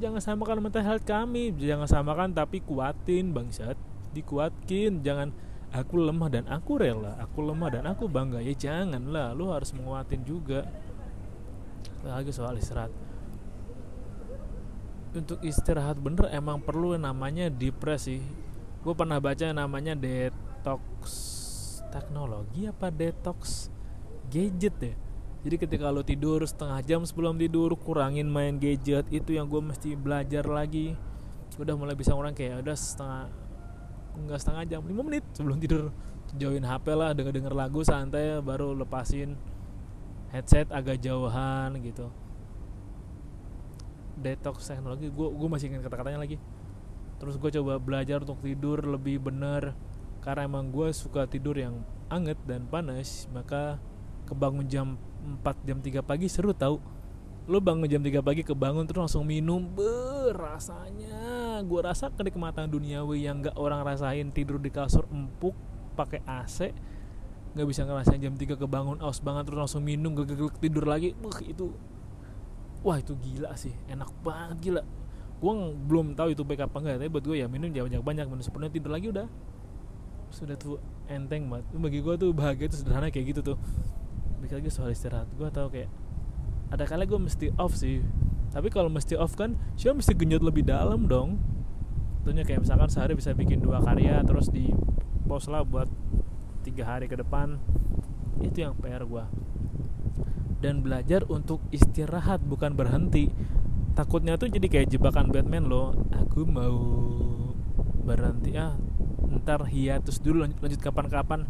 Jangan 0.02 0.22
samakan 0.22 0.66
mental 0.66 0.84
health 0.86 1.06
kami. 1.06 1.54
Jangan 1.56 1.86
samakan 1.90 2.34
tapi 2.34 2.62
kuatin 2.62 3.32
bangsat. 3.32 3.78
Dikuatkin. 4.14 5.06
Jangan 5.06 5.30
aku 5.74 6.00
lemah 6.02 6.30
dan 6.32 6.46
aku 6.50 6.82
rela. 6.82 7.18
Aku 7.22 7.46
lemah 7.46 7.70
dan 7.70 7.84
aku 7.86 8.10
bangga. 8.10 8.42
Ya 8.42 8.54
janganlah. 8.54 9.34
Lu 9.38 9.54
harus 9.54 9.74
menguatin 9.74 10.26
juga. 10.26 10.66
Lagi 12.06 12.30
soal 12.30 12.62
istirahat 12.62 13.05
untuk 15.16 15.40
istirahat 15.42 15.98
bener 15.98 16.28
emang 16.30 16.60
perlu 16.60 16.94
namanya 17.00 17.48
depresi. 17.48 18.20
Gue 18.84 18.94
pernah 18.94 19.18
baca 19.18 19.50
namanya 19.56 19.96
detox 19.96 20.84
teknologi 21.90 22.68
apa 22.68 22.92
detox 22.92 23.72
gadget 24.30 24.76
ya. 24.78 24.94
Jadi 25.46 25.56
ketika 25.62 25.94
lo 25.94 26.02
tidur 26.02 26.42
setengah 26.44 26.82
jam 26.84 27.02
sebelum 27.06 27.38
tidur 27.38 27.74
kurangin 27.78 28.28
main 28.28 28.58
gadget 28.58 29.06
itu 29.14 29.38
yang 29.38 29.48
gue 29.48 29.62
mesti 29.62 29.96
belajar 29.96 30.44
lagi. 30.46 30.98
Udah 31.56 31.78
mulai 31.80 31.96
bisa 31.96 32.12
orang 32.12 32.36
kayak 32.36 32.66
udah 32.66 32.76
setengah 32.76 33.32
enggak 34.16 34.40
setengah 34.44 34.64
jam 34.68 34.82
5 34.84 35.08
menit 35.08 35.24
sebelum 35.32 35.58
tidur. 35.58 35.96
Join 36.36 36.66
HP 36.68 36.86
lah 36.98 37.16
denger 37.16 37.32
denger 37.32 37.54
lagu 37.56 37.86
santai 37.86 38.44
baru 38.44 38.76
lepasin 38.76 39.38
headset 40.34 40.68
agak 40.74 41.00
jauhan 41.00 41.80
gitu 41.80 42.25
detox 44.20 44.68
teknologi 44.68 45.12
gue 45.12 45.28
gue 45.28 45.50
masih 45.50 45.72
ingin 45.72 45.84
kata-katanya 45.84 46.20
lagi. 46.24 46.38
Terus 47.20 47.40
gue 47.40 47.50
coba 47.62 47.80
belajar 47.80 48.24
untuk 48.24 48.44
tidur 48.44 48.84
lebih 48.84 49.24
benar 49.24 49.76
karena 50.20 50.50
emang 50.50 50.74
gue 50.74 50.90
suka 50.92 51.30
tidur 51.30 51.56
yang 51.56 51.86
anget 52.10 52.40
dan 52.44 52.66
panas 52.68 53.30
maka 53.32 53.78
kebangun 54.26 54.66
jam 54.66 54.88
4 55.46 55.68
jam 55.68 55.78
3 55.80 56.02
pagi 56.02 56.28
seru 56.28 56.52
tau. 56.52 56.82
Lo 57.46 57.62
bangun 57.62 57.86
jam 57.86 58.02
3 58.02 58.26
pagi 58.26 58.42
kebangun 58.42 58.90
terus 58.90 59.06
langsung 59.06 59.26
minum 59.26 59.62
berasanya 59.78 61.62
gue 61.62 61.82
rasa 61.82 62.10
kenikmatan 62.10 62.66
duniawi 62.66 63.30
yang 63.30 63.46
gak 63.46 63.54
orang 63.56 63.86
rasain 63.86 64.34
tidur 64.34 64.58
di 64.58 64.74
kasur 64.74 65.06
empuk 65.14 65.54
pakai 65.94 66.26
AC 66.26 66.74
nggak 67.56 67.68
bisa 67.72 67.88
ngerasain 67.88 68.20
jam 68.20 68.36
3 68.36 68.60
kebangun 68.60 69.00
aus 69.00 69.24
banget 69.24 69.48
terus 69.48 69.60
langsung 69.64 69.88
minum 69.88 70.12
gak 70.12 70.60
tidur 70.60 70.84
lagi. 70.84 71.16
Wah, 71.24 71.40
itu 71.40 71.72
wah 72.86 73.02
itu 73.02 73.18
gila 73.18 73.58
sih. 73.58 73.74
Enak 73.90 74.14
banget 74.22 74.58
gila. 74.62 74.84
Gue 75.42 75.54
belum 75.90 76.14
tahu 76.14 76.38
itu 76.38 76.46
baik 76.46 76.70
apa 76.70 76.78
enggak 76.80 77.02
tapi 77.02 77.10
buat 77.10 77.26
gue 77.26 77.38
ya 77.42 77.50
minum 77.50 77.74
jangan 77.74 77.90
banyak 77.90 78.04
banyak 78.06 78.26
minum 78.30 78.44
sepenuhnya 78.46 78.72
tidur 78.78 78.92
lagi 78.94 79.10
udah. 79.10 79.28
Sudah 80.30 80.54
tuh 80.54 80.78
enteng 81.10 81.50
banget. 81.50 81.66
Bagi 81.74 82.00
gue 82.06 82.16
tuh 82.22 82.30
bahagia 82.32 82.70
itu 82.70 82.78
sederhana 82.78 83.10
kayak 83.10 83.34
gitu 83.34 83.42
tuh. 83.42 83.58
Balik 84.38 84.62
lagi 84.62 84.70
soal 84.70 84.94
istirahat 84.94 85.26
gue 85.34 85.50
tahu 85.50 85.68
kayak 85.74 85.90
ada 86.70 86.86
kali 86.86 87.10
gue 87.10 87.20
mesti 87.20 87.50
off 87.58 87.74
sih. 87.74 88.06
Tapi 88.54 88.70
kalau 88.70 88.88
mesti 88.88 89.18
off 89.18 89.34
kan 89.34 89.58
siapa 89.74 89.98
mesti 89.98 90.14
genjot 90.14 90.46
lebih 90.46 90.62
dalam 90.62 91.10
dong. 91.10 91.42
Tentunya 92.22 92.46
kayak 92.46 92.70
misalkan 92.70 92.90
sehari 92.94 93.18
bisa 93.18 93.34
bikin 93.34 93.66
dua 93.66 93.82
karya 93.82 94.22
terus 94.22 94.54
di 94.54 94.70
post 95.26 95.50
lah 95.50 95.66
buat 95.66 95.90
tiga 96.62 96.86
hari 96.86 97.10
ke 97.10 97.18
depan. 97.18 97.58
Itu 98.46 98.62
yang 98.62 98.78
PR 98.78 99.02
gue 99.10 99.45
dan 100.60 100.84
belajar 100.84 101.24
untuk 101.28 101.64
istirahat 101.72 102.44
bukan 102.44 102.76
berhenti. 102.76 103.32
Takutnya 103.96 104.36
tuh 104.36 104.52
jadi 104.52 104.68
kayak 104.68 104.92
jebakan 104.92 105.32
Batman 105.32 105.72
loh. 105.72 105.96
Aku 106.12 106.44
mau 106.44 106.76
berhenti. 108.04 108.56
Ah 108.60 108.76
ntar 109.36 109.68
hiatus 109.68 110.24
dulu 110.24 110.48
lanjut, 110.48 110.60
lanjut 110.64 110.82
kapan-kapan. 110.82 111.48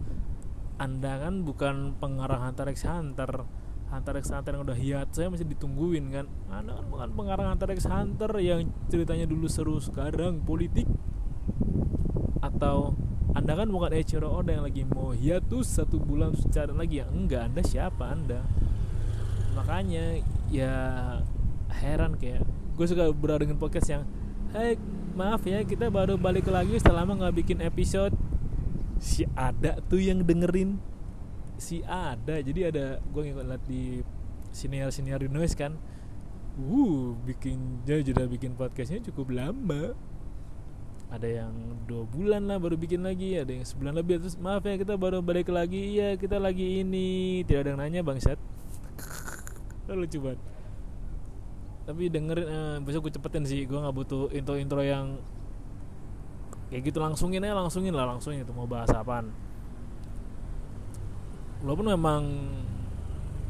Anda 0.76 1.22
kan 1.22 1.48
bukan 1.48 1.96
pengarang 1.98 2.44
Hunter 2.44 2.68
x 2.74 2.84
Hunter. 2.86 3.48
Hunter 3.94 4.14
x 4.20 4.34
Hunter 4.34 4.60
yang 4.60 4.64
udah 4.66 4.78
hiat 4.78 5.08
saya 5.16 5.32
masih 5.32 5.48
ditungguin 5.48 6.12
kan. 6.12 6.26
Anda 6.52 6.76
kan 6.82 6.86
bukan 6.92 7.10
pengarang 7.16 7.48
Hunter 7.56 7.70
x 7.72 7.88
Hunter 7.88 8.32
yang 8.42 8.68
ceritanya 8.92 9.26
dulu 9.30 9.48
seru 9.48 9.80
sekarang 9.80 10.44
politik. 10.44 10.90
Atau 12.44 13.00
anda 13.36 13.52
kan 13.52 13.68
bukan 13.68 13.92
Eiichiro 13.92 14.32
Oda 14.32 14.56
yang 14.56 14.64
lagi 14.64 14.88
mau 14.88 15.12
hiatus 15.12 15.68
satu 15.76 16.00
bulan 16.00 16.40
secara 16.40 16.72
lagi. 16.72 17.04
Ya 17.04 17.06
enggak 17.12 17.52
Anda 17.52 17.62
siapa 17.68 18.08
Anda 18.08 18.48
makanya 19.56 20.20
ya 20.52 20.76
heran 21.72 22.20
kayak 22.20 22.44
gue 22.76 22.86
suka 22.86 23.10
berada 23.16 23.48
dengan 23.48 23.58
podcast 23.58 23.88
yang 23.88 24.04
Hai 24.56 24.80
maaf 25.20 25.44
ya 25.44 25.68
kita 25.68 25.92
baru 25.92 26.16
balik 26.16 26.48
lagi 26.48 26.80
setelah 26.80 27.04
lama 27.04 27.28
nggak 27.28 27.44
bikin 27.44 27.60
episode. 27.60 28.16
Si 29.04 29.28
ada 29.36 29.84
tuh 29.92 30.00
yang 30.00 30.24
dengerin. 30.24 30.80
Si 31.60 31.84
ada 31.84 32.40
jadi 32.40 32.72
ada 32.72 33.04
gue 33.04 33.36
ngeliat 33.36 33.60
di 33.68 34.00
siniar 34.56 34.96
siniar 34.96 35.20
di 35.20 35.28
noise 35.28 35.60
kan. 35.60 35.76
Uh 36.56 37.20
bikin 37.28 37.84
jadi 37.84 38.16
bikin 38.16 38.56
podcastnya 38.56 39.04
cukup 39.12 39.36
lama. 39.36 39.92
Ada 41.12 41.44
yang 41.44 41.52
dua 41.84 42.08
bulan 42.08 42.48
lah 42.48 42.56
baru 42.56 42.80
bikin 42.80 43.04
lagi 43.04 43.36
ada 43.36 43.52
yang 43.52 43.68
sebulan 43.68 43.92
lebih. 43.92 44.24
Terus 44.24 44.40
maaf 44.40 44.64
ya 44.64 44.80
kita 44.80 44.96
baru 44.96 45.20
balik 45.20 45.52
lagi. 45.52 46.00
Iya 46.00 46.16
kita 46.16 46.40
lagi 46.40 46.80
ini. 46.80 47.44
Tidak 47.44 47.60
ada 47.60 47.76
yang 47.76 47.84
nanya 47.84 48.08
bangsat 48.08 48.40
lucu 50.02 50.18
banget. 50.22 50.42
Tapi 51.86 52.04
dengerin 52.10 52.48
eh, 52.50 52.78
besok 52.82 53.10
gue 53.10 53.14
cepetin 53.18 53.46
sih. 53.46 53.66
Gue 53.70 53.78
nggak 53.78 53.96
butuh 53.96 54.34
intro 54.34 54.58
intro 54.58 54.82
yang 54.82 55.22
kayak 56.74 56.90
gitu. 56.90 56.98
Langsungin 56.98 57.46
aja 57.46 57.54
langsungin 57.54 57.94
lah 57.94 58.10
langsungin 58.10 58.42
itu 58.42 58.54
mau 58.54 58.66
bahas 58.66 58.90
apaan. 58.90 59.30
Walaupun 61.62 61.88
memang 61.94 62.24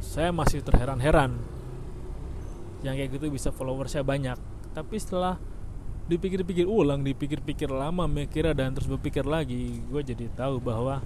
saya 0.04 0.30
masih 0.36 0.62
terheran-heran 0.62 1.36
yang 2.84 2.96
kayak 2.96 3.16
gitu 3.16 3.32
bisa 3.32 3.50
followersnya 3.56 4.04
banyak. 4.04 4.38
Tapi 4.76 4.96
setelah 5.00 5.40
dipikir-pikir 6.06 6.70
ulang 6.70 7.02
dipikir-pikir 7.02 7.66
lama 7.66 8.06
mikirnya 8.06 8.54
dan 8.54 8.78
terus 8.78 8.86
berpikir 8.86 9.26
lagi 9.26 9.82
gue 9.90 10.02
jadi 10.06 10.30
tahu 10.38 10.62
bahwa 10.62 11.02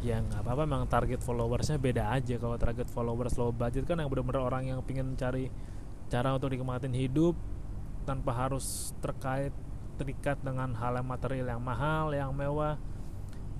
ya 0.00 0.16
nggak 0.24 0.40
apa-apa 0.40 0.64
memang 0.64 0.88
target 0.88 1.20
followersnya 1.20 1.76
beda 1.76 2.12
aja. 2.12 2.40
Kalau 2.40 2.56
target 2.56 2.88
followers 2.88 3.36
low 3.36 3.52
budget 3.52 3.84
kan 3.84 4.00
yang 4.00 4.08
benar-benar 4.08 4.42
orang 4.48 4.72
yang 4.72 4.80
pengen 4.80 5.12
cari 5.16 5.52
cara 6.08 6.34
untuk 6.34 6.50
nikmatin 6.50 6.96
hidup 6.96 7.36
tanpa 8.08 8.32
harus 8.32 8.96
terkait 9.04 9.52
terikat 10.00 10.40
dengan 10.40 10.72
hal 10.72 10.96
yang 10.96 11.06
material 11.06 11.46
yang 11.56 11.62
mahal 11.62 12.10
yang 12.16 12.32
mewah. 12.32 12.80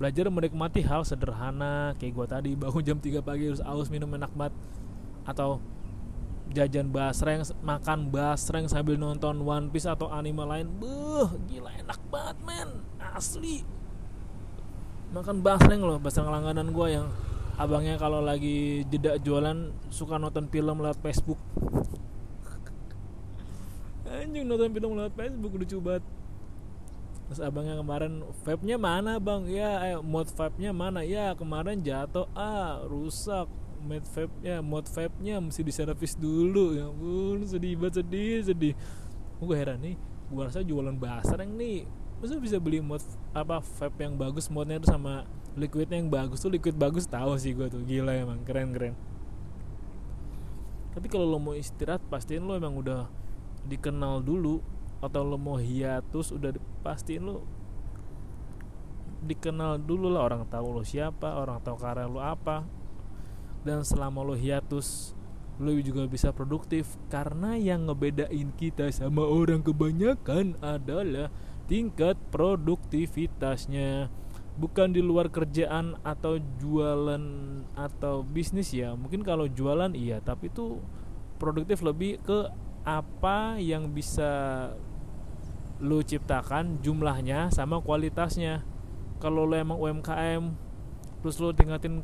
Belajar 0.01 0.33
menikmati 0.33 0.81
hal 0.81 1.05
sederhana 1.05 1.93
kayak 2.01 2.13
gue 2.17 2.27
tadi 2.27 2.51
bangun 2.57 2.81
jam 2.81 2.97
3 2.97 3.21
pagi 3.21 3.53
harus 3.53 3.61
aus 3.61 3.93
minum 3.93 4.09
enak 4.09 4.33
banget 4.33 4.57
atau 5.29 5.61
jajan 6.51 6.89
basreng 6.89 7.45
makan 7.61 8.09
basreng 8.09 8.65
sambil 8.65 8.97
nonton 8.97 9.45
One 9.45 9.69
Piece 9.69 9.85
atau 9.85 10.09
anime 10.09 10.41
lain. 10.41 10.67
Beuh 10.81 11.37
gila 11.45 11.69
enak 11.85 12.01
banget 12.09 12.37
men. 12.41 12.69
Asli 12.97 13.61
makan 15.11 15.43
basreng 15.43 15.83
loh 15.83 15.99
basreng 15.99 16.31
langganan 16.31 16.71
gue 16.71 16.87
yang 16.87 17.07
abangnya 17.59 17.99
kalau 17.99 18.23
lagi 18.23 18.87
jeda 18.87 19.19
jualan 19.19 19.75
suka 19.91 20.15
nonton 20.15 20.47
film 20.47 20.79
lewat 20.79 20.97
Facebook. 21.03 21.37
Anjing 24.07 24.47
nonton 24.47 24.71
film 24.71 24.97
lewat 24.97 25.13
Facebook 25.13 25.51
lucu 25.59 25.77
banget. 25.83 26.03
Terus 27.27 27.39
abangnya 27.43 27.79
kemarin 27.79 28.23
vape-nya 28.43 28.75
mana 28.75 29.15
bang? 29.19 29.47
Ya 29.47 29.93
eh, 29.93 29.99
mod 29.99 30.27
vape-nya 30.31 30.71
mana? 30.71 31.03
Ya 31.03 31.35
kemarin 31.35 31.83
jatuh. 31.83 32.27
Ah 32.31 32.79
rusak. 32.87 33.51
Mod 33.83 34.03
vape-nya 34.15 34.63
mod 34.63 34.87
vape-nya 34.87 35.43
mesti 35.43 35.61
diservis 35.61 36.15
dulu. 36.15 36.75
Ya 36.75 36.87
ampun 36.87 37.43
sedih 37.43 37.75
banget 37.75 38.03
sedih 38.03 38.47
sedih. 38.47 38.73
Gue 39.43 39.55
heran 39.59 39.79
nih 39.83 39.95
gue 40.31 40.43
rasa 40.47 40.63
jualan 40.63 40.95
basar 40.95 41.43
yang 41.43 41.59
nih. 41.59 41.83
Masa 42.23 42.39
bisa 42.39 42.57
beli 42.57 42.79
mod 42.79 43.03
apa 43.31 43.63
vape 43.63 44.03
yang 44.03 44.19
bagus 44.19 44.51
modnya 44.51 44.75
itu 44.75 44.91
sama 44.91 45.23
liquidnya 45.55 45.99
yang 45.99 46.11
bagus 46.11 46.43
tuh 46.43 46.51
liquid 46.51 46.75
bagus 46.75 47.07
tahu 47.07 47.35
sih 47.39 47.55
gue 47.55 47.67
tuh. 47.71 47.83
Gila 47.83 48.11
emang 48.15 48.43
keren 48.43 48.75
keren. 48.75 48.95
Tapi 50.91 51.07
kalau 51.07 51.23
lo 51.23 51.39
mau 51.39 51.55
istirahat 51.55 52.03
pastiin 52.11 52.43
lo 52.43 52.59
emang 52.59 52.75
udah 52.75 53.07
dikenal 53.63 54.19
dulu 54.19 54.59
atau 54.99 55.23
lo 55.23 55.39
mau 55.39 55.55
hiatus 55.55 56.35
udah 56.35 56.51
pastiin 56.83 57.23
lo 57.23 57.47
dikenal 59.21 59.77
dulu 59.77 60.09
lah 60.09 60.25
orang 60.25 60.49
tahu 60.49 60.81
lo 60.81 60.83
siapa 60.83 61.37
orang 61.39 61.63
tahu 61.63 61.79
karya 61.79 62.07
lo 62.11 62.19
apa. 62.19 62.67
Dan 63.63 63.87
selama 63.87 64.25
lo 64.25 64.35
hiatus 64.35 65.15
lo 65.61 65.71
juga 65.79 66.03
bisa 66.09 66.35
produktif. 66.35 66.99
Karena 67.07 67.55
yang 67.55 67.87
ngebedain 67.87 68.51
kita 68.59 68.91
sama 68.91 69.23
orang 69.23 69.63
kebanyakan 69.63 70.59
adalah 70.59 71.31
tingkat 71.71 72.19
produktivitasnya. 72.35 74.11
Bukan 74.59 74.91
di 74.91 74.99
luar 74.99 75.31
kerjaan 75.31 75.95
atau 76.03 76.35
jualan 76.59 77.23
atau 77.79 78.27
bisnis 78.27 78.75
ya. 78.75 78.91
Mungkin 78.99 79.23
kalau 79.23 79.47
jualan 79.47 79.95
iya 79.95 80.19
tapi 80.19 80.51
itu 80.51 80.83
produktif 81.39 81.79
lebih 81.79 82.19
ke 82.19 82.51
apa 82.83 83.55
yang 83.55 83.87
bisa 83.95 84.67
lu 85.79 86.03
ciptakan 86.03 86.83
jumlahnya 86.83 87.47
sama 87.55 87.79
kualitasnya. 87.79 88.67
Kalau 89.23 89.47
lu 89.47 89.55
emang 89.55 89.79
UMKM 89.79 90.51
terus 91.23 91.39
lu 91.39 91.55
tingkatin 91.55 92.03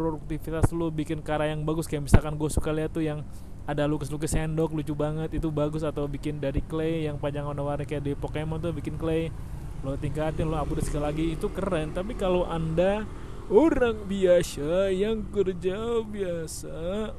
produktivitas 0.00 0.72
lu 0.72 0.88
bikin 0.88 1.20
karya 1.20 1.52
yang 1.52 1.68
bagus 1.68 1.84
kayak 1.84 2.08
misalkan 2.08 2.40
gue 2.40 2.48
suka 2.48 2.72
lihat 2.72 2.94
tuh 2.94 3.04
yang 3.04 3.20
ada 3.66 3.82
lukis-lukis 3.90 4.30
sendok 4.30 4.72
lucu 4.72 4.94
banget 4.94 5.34
itu 5.34 5.50
bagus. 5.50 5.82
Atau 5.82 6.06
bikin 6.06 6.38
dari 6.38 6.62
clay 6.62 7.10
yang 7.10 7.18
panjang 7.18 7.44
warna-warni 7.44 7.84
kayak 7.84 8.06
di 8.06 8.12
Pokemon 8.14 8.62
tuh 8.62 8.70
bikin 8.70 8.94
clay. 8.94 9.34
Lo 9.82 9.98
tingkatin 9.98 10.46
lo 10.46 10.56
upload 10.56 10.86
sekali 10.86 11.04
lagi 11.04 11.24
itu 11.34 11.50
keren. 11.50 11.90
Tapi 11.90 12.14
kalau 12.14 12.46
anda 12.46 13.04
orang 13.50 14.06
biasa 14.06 14.90
yang 14.90 15.26
kerja 15.30 16.02
biasa 16.02 17.14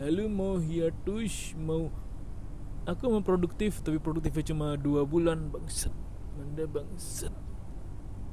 lalu 0.00 0.24
mau 0.26 0.56
hiatus 0.56 1.54
mau 1.54 1.92
aku 2.88 3.12
mau 3.12 3.22
produktif 3.22 3.84
tapi 3.84 4.00
produktifnya 4.00 4.50
cuma 4.50 4.74
dua 4.80 5.04
bulan 5.06 5.52
bangset 5.52 5.92
anda 6.40 6.64
bangset 6.66 7.30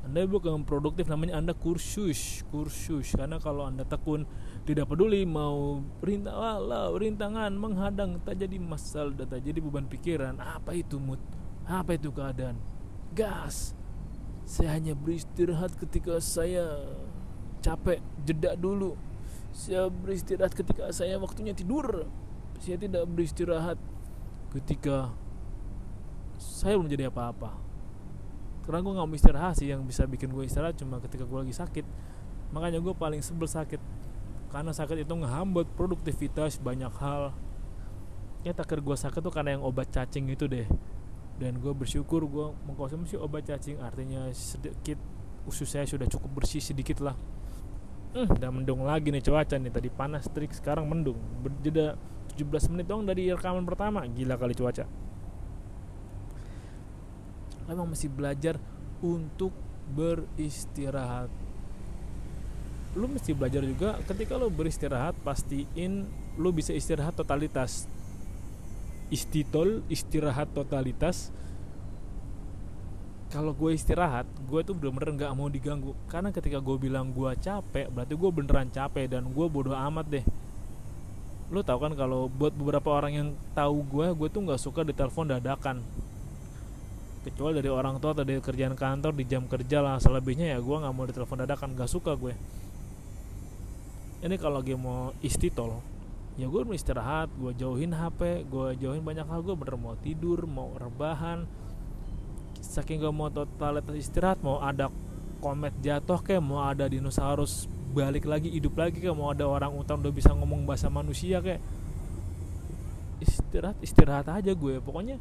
anda 0.01 0.25
bukan 0.25 0.65
produktif 0.65 1.05
namanya 1.05 1.37
anda 1.37 1.53
kursus 1.53 2.41
kursus. 2.49 3.13
Karena 3.13 3.37
kalau 3.37 3.69
anda 3.69 3.85
tekun 3.85 4.25
tidak 4.61 4.93
peduli 4.93 5.25
mau 5.25 5.81
perintah 5.97 6.37
walau 6.37 6.93
rintangan 6.93 7.49
menghadang 7.49 8.21
tak 8.21 8.45
jadi 8.45 8.61
masal 8.61 9.09
dan 9.09 9.25
tak 9.25 9.41
jadi 9.41 9.57
beban 9.57 9.89
pikiran. 9.89 10.37
Apa 10.37 10.77
itu 10.77 11.01
mood? 11.01 11.17
Apa 11.65 11.97
itu 11.97 12.13
keadaan? 12.13 12.61
Gas. 13.17 13.73
Saya 14.45 14.77
hanya 14.77 14.93
beristirahat 14.93 15.73
ketika 15.81 16.21
saya 16.21 16.77
capek 17.65 18.05
jeda 18.21 18.53
dulu. 18.53 18.93
Saya 19.49 19.89
beristirahat 19.89 20.53
ketika 20.53 20.93
saya 20.93 21.17
waktunya 21.17 21.57
tidur. 21.57 22.05
Saya 22.61 22.77
tidak 22.77 23.09
beristirahat 23.09 23.81
ketika 24.53 25.09
saya 26.37 26.77
belum 26.77 26.89
jadi 26.89 27.09
apa-apa. 27.09 27.57
Karena 28.61 28.77
gue 28.85 28.93
gak 28.93 29.07
mau 29.09 29.17
istirahat 29.17 29.57
sih 29.57 29.73
yang 29.73 29.81
bisa 29.89 30.05
bikin 30.05 30.29
gue 30.29 30.45
istirahat 30.45 30.77
cuma 30.77 31.01
ketika 31.01 31.25
gue 31.25 31.39
lagi 31.41 31.55
sakit. 31.57 31.85
Makanya 32.53 32.77
gue 32.77 32.93
paling 32.93 33.25
sebel 33.25 33.49
sakit 33.49 33.81
karena 34.51 34.75
sakit 34.75 35.07
itu 35.07 35.13
ngehambat 35.15 35.63
produktivitas 35.79 36.59
banyak 36.59 36.91
hal. 36.99 37.31
Ya 38.43 38.51
takir 38.51 38.83
gue 38.83 38.97
sakit 38.99 39.23
tuh 39.23 39.31
karena 39.31 39.55
yang 39.55 39.63
obat 39.63 39.87
cacing 39.95 40.27
itu 40.27 40.43
deh. 40.51 40.67
Dan 41.39 41.63
gue 41.63 41.71
bersyukur 41.71 42.27
gue 42.27 42.51
mengkonsumsi 42.67 43.15
obat 43.15 43.47
cacing. 43.47 43.79
Artinya 43.79 44.27
sedikit 44.35 44.99
usus 45.47 45.71
saya 45.71 45.87
sudah 45.87 46.03
cukup 46.03 46.43
bersih 46.43 46.59
sedikit 46.59 46.99
lah. 46.99 47.15
Hmm, 48.11 48.27
udah 48.27 48.51
mendung 48.51 48.83
lagi 48.83 49.07
nih 49.07 49.23
cuaca 49.23 49.55
nih. 49.55 49.71
Tadi 49.71 49.87
panas 49.87 50.27
terik 50.27 50.51
sekarang 50.51 50.83
mendung. 50.83 51.15
Berjeda 51.39 51.95
17 52.35 52.75
menit 52.75 52.91
dong 52.91 53.07
dari 53.07 53.31
rekaman 53.31 53.63
pertama. 53.63 54.03
Gila 54.03 54.35
kali 54.35 54.51
cuaca. 54.51 54.83
Emang 57.71 57.87
masih 57.87 58.11
belajar 58.11 58.59
untuk 58.99 59.55
beristirahat 59.95 61.31
lu 62.91 63.07
mesti 63.07 63.31
belajar 63.31 63.63
juga 63.63 63.95
ketika 64.03 64.35
lu 64.35 64.51
beristirahat 64.51 65.15
pastiin 65.23 66.03
lu 66.35 66.49
bisa 66.51 66.75
istirahat 66.75 67.15
totalitas. 67.15 67.87
Istitol 69.11 69.83
istirahat 69.91 70.51
totalitas. 70.51 71.31
Kalau 73.31 73.55
gue 73.55 73.71
istirahat 73.71 74.27
gue 74.43 74.59
tuh 74.63 74.75
bener-bener 74.75 75.15
nggak 75.15 75.31
mau 75.35 75.47
diganggu. 75.47 75.95
Karena 76.11 76.35
ketika 76.35 76.59
gue 76.59 76.75
bilang 76.75 77.15
gue 77.15 77.31
capek 77.39 77.87
berarti 77.87 78.13
gue 78.15 78.31
beneran 78.31 78.67
capek 78.67 79.07
dan 79.07 79.23
gue 79.31 79.45
bodoh 79.47 79.75
amat 79.75 80.07
deh. 80.11 80.25
Lo 81.51 81.63
tau 81.63 81.79
kan 81.79 81.95
kalau 81.95 82.27
buat 82.27 82.51
beberapa 82.55 82.91
orang 82.91 83.11
yang 83.15 83.27
tahu 83.55 83.87
gue 83.87 84.07
gue 84.15 84.27
tuh 84.27 84.43
nggak 84.43 84.59
suka 84.59 84.83
ditelepon 84.83 85.31
dadakan. 85.31 85.79
Kecuali 87.23 87.55
dari 87.55 87.71
orang 87.71 88.03
tua 88.03 88.11
atau 88.11 88.27
dari 88.27 88.41
kerjaan 88.43 88.75
kantor 88.75 89.15
di 89.15 89.23
jam 89.29 89.47
kerja 89.47 89.79
lah 89.79 89.95
selebihnya 90.01 90.55
ya 90.55 90.59
gue 90.59 90.75
nggak 90.75 90.91
mau 90.91 91.07
ditelepon 91.07 91.47
dadakan 91.47 91.69
nggak 91.77 91.87
suka 91.87 92.19
gue 92.19 92.35
ini 94.21 94.35
kalau 94.37 94.61
lagi 94.61 94.77
mau 94.77 95.09
istitol 95.25 95.81
ya 96.39 96.47
gue 96.47 96.61
mau 96.63 96.77
istirahat 96.77 97.27
gue 97.35 97.51
jauhin 97.57 97.91
HP 97.91 98.47
gue 98.47 98.67
jauhin 98.79 99.03
banyak 99.03 99.27
hal 99.27 99.43
gue 99.43 99.55
bener 99.57 99.75
mau 99.75 99.97
tidur 99.99 100.47
mau 100.47 100.71
rebahan. 100.77 101.43
Saking 102.61 103.01
gue 103.01 103.11
mau 103.11 103.27
totalitas 103.33 103.97
istirahat 103.97 104.39
mau 104.45 104.61
ada 104.61 104.87
komet 105.41 105.73
jatuh 105.81 106.21
kayak 106.21 106.39
mau 106.45 106.61
ada 106.61 106.85
dinosaurus 106.85 107.65
balik 107.91 108.29
lagi 108.29 108.47
hidup 108.47 108.77
lagi 108.77 109.01
kayak 109.01 109.17
mau 109.17 109.33
ada 109.33 109.43
orang 109.43 109.73
utang 109.75 109.99
udah 109.99 110.13
bisa 110.13 110.31
ngomong 110.31 110.63
bahasa 110.63 110.87
manusia 110.87 111.41
kayak 111.41 111.59
istirahat 113.19 113.75
istirahat 113.81 114.29
aja 114.29 114.53
gue. 114.53 114.77
Pokoknya 114.79 115.17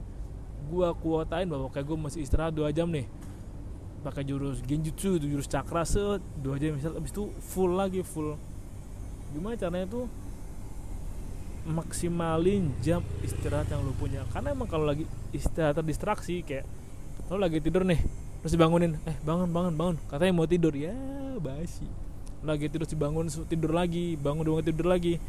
gue 0.70 0.88
kuotain 1.00 1.48
bahwa 1.48 1.72
kayak 1.72 1.88
gue 1.88 1.98
masih 1.98 2.20
istirahat 2.22 2.52
dua 2.54 2.70
jam 2.70 2.86
nih. 2.92 3.08
Pakai 4.04 4.22
jurus 4.24 4.62
genjutsu 4.62 5.20
jurus 5.20 5.48
cakra 5.48 5.82
set 5.82 6.22
dua 6.38 6.60
jam 6.60 6.76
misal 6.76 6.96
abis 6.96 7.12
itu 7.12 7.28
full 7.40 7.72
lagi 7.76 8.04
full 8.04 8.36
gimana 9.30 9.54
caranya 9.54 9.86
tuh 9.86 10.06
maksimalin 11.68 12.72
jam 12.80 13.04
istirahat 13.22 13.68
yang 13.68 13.84
lu 13.84 13.92
punya? 13.94 14.24
Karena 14.32 14.56
emang 14.56 14.66
kalau 14.66 14.88
lagi 14.88 15.04
istirahat 15.30 15.78
terdistraksi 15.78 16.42
kayak 16.42 16.66
lo 17.30 17.38
lagi 17.38 17.62
tidur 17.62 17.86
nih 17.86 18.00
terus 18.42 18.56
dibangunin. 18.56 18.96
Eh 19.06 19.16
bangun 19.22 19.48
bangun 19.52 19.74
bangun. 19.76 19.96
Katanya 20.08 20.32
mau 20.34 20.48
tidur. 20.48 20.74
Ya 20.74 20.94
basi. 21.38 21.86
Lagi 22.42 22.66
tidur 22.72 22.88
dibangun 22.88 23.28
tidur 23.46 23.72
lagi 23.76 24.16
bangun 24.18 24.44
bangun 24.44 24.64
tidur 24.66 24.86
lagi. 24.88 25.20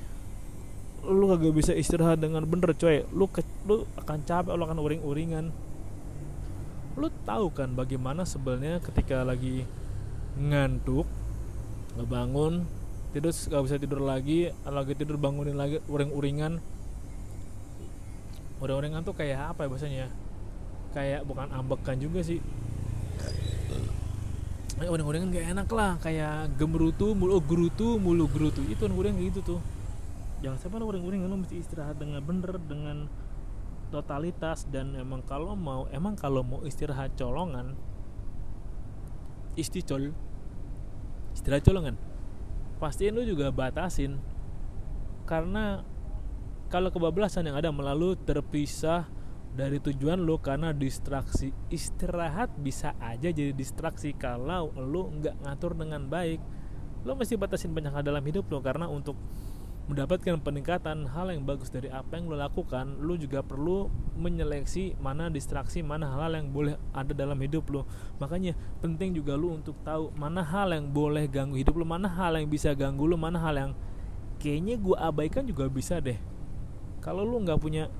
Lu 1.01 1.29
kagak 1.29 1.53
bisa 1.53 1.73
istirahat 1.75 2.21
dengan 2.21 2.45
bener 2.45 2.73
coy. 2.77 3.03
Lu 3.11 3.25
ke, 3.29 3.45
lu 3.65 3.85
akan 3.99 4.21
capek 4.25 4.53
lu 4.55 4.63
akan 4.65 4.79
uring-uringan. 4.79 5.45
Lu 6.97 7.07
tahu 7.25 7.51
kan 7.51 7.73
bagaimana 7.73 8.25
sebenarnya 8.25 8.79
ketika 8.83 9.23
lagi 9.25 9.65
ngantuk 10.39 11.07
ngebangun 11.99 12.63
tidur 13.11 13.35
gak 13.35 13.63
bisa 13.67 13.75
tidur 13.75 14.01
lagi 14.03 14.51
lagi 14.63 14.93
tidur 14.95 15.19
bangunin 15.19 15.59
lagi 15.59 15.83
uring-uringan. 15.91 16.63
Uring-uringan 18.63 19.01
tuh 19.03 19.15
kayak 19.15 19.55
apa 19.55 19.67
ya 19.67 19.69
bahasanya? 19.69 20.07
Kayak 20.95 21.21
bukan 21.27 21.47
ambekan 21.51 21.99
juga 21.99 22.23
sih. 22.23 22.39
Uring-uringan 24.79 25.29
gak 25.35 25.47
enak 25.51 25.67
lah 25.75 25.91
kayak 25.99 26.55
gemerutu 26.55 27.13
mulu 27.13 27.43
gerutu 27.43 27.99
mulu 27.99 28.25
gerutu. 28.31 28.63
Itu 28.71 28.87
uring 28.87 29.19
gitu 29.27 29.43
tuh. 29.43 29.59
Jangan 30.41 30.57
sampai 30.57 30.81
uring-uringan? 30.81 31.27
Lu 31.27 31.37
mesti 31.37 31.59
istirahat 31.59 31.99
dengan 31.99 32.23
bener 32.23 32.57
dengan 32.63 33.11
totalitas 33.91 34.63
dan 34.71 34.95
emang 34.95 35.19
kalau 35.27 35.53
mau 35.53 35.85
emang 35.91 36.15
kalau 36.15 36.41
mau 36.47 36.63
istirahat 36.63 37.11
colongan 37.19 37.75
isticol 39.59 40.15
istirahat 41.35 41.67
colongan 41.67 41.99
pastiin 42.81 43.13
lu 43.13 43.21
juga 43.21 43.53
batasin. 43.53 44.17
Karena 45.29 45.85
kalau 46.73 46.89
kebablasan 46.89 47.45
yang 47.45 47.61
ada 47.61 47.69
melalui 47.69 48.17
terpisah 48.17 49.05
dari 49.53 49.77
tujuan 49.77 50.17
lo 50.17 50.39
karena 50.39 50.71
distraksi 50.73 51.51
istirahat 51.67 52.55
bisa 52.55 52.95
aja 53.03 53.27
jadi 53.27 53.51
distraksi 53.51 54.15
kalau 54.15 54.73
lo 54.73 55.13
nggak 55.13 55.45
ngatur 55.45 55.77
dengan 55.77 56.09
baik. 56.09 56.41
Lo 57.05 57.13
mesti 57.13 57.37
batasin 57.37 57.69
banyak 57.69 57.93
hal 57.93 58.01
dalam 58.01 58.25
hidup 58.25 58.49
lo 58.49 58.65
karena 58.65 58.89
untuk 58.89 59.13
mendapatkan 59.91 60.39
peningkatan 60.39 61.03
hal 61.11 61.35
yang 61.35 61.43
bagus 61.43 61.67
dari 61.67 61.91
apa 61.91 62.15
yang 62.15 62.31
lo 62.31 62.39
lakukan 62.39 63.03
lo 63.03 63.19
juga 63.19 63.43
perlu 63.43 63.91
menyeleksi 64.15 64.95
mana 65.03 65.27
distraksi 65.27 65.83
mana 65.83 66.07
hal 66.15 66.31
yang 66.31 66.47
boleh 66.47 66.79
ada 66.95 67.11
dalam 67.11 67.35
hidup 67.43 67.67
lo. 67.67 67.83
Makanya 68.23 68.55
penting 68.79 69.11
juga 69.11 69.35
lo 69.35 69.51
untuk 69.51 69.75
tahu 69.83 70.15
mana 70.15 70.47
hal 70.47 70.71
yang 70.71 70.87
boleh 70.87 71.27
ganggu 71.27 71.59
hidup 71.59 71.75
lo 71.75 71.83
mana 71.83 72.07
hal 72.07 72.39
yang 72.39 72.47
bisa 72.47 72.71
ganggu 72.71 73.03
lo 73.03 73.19
mana 73.19 73.35
hal 73.43 73.55
yang 73.59 73.71
kayaknya 74.39 74.79
gue 74.79 74.95
abaikan 74.95 75.43
juga 75.43 75.67
bisa 75.67 75.99
deh. 75.99 76.15
Kalau 77.03 77.27
lo 77.27 77.35
nggak 77.43 77.59
punya 77.59 77.91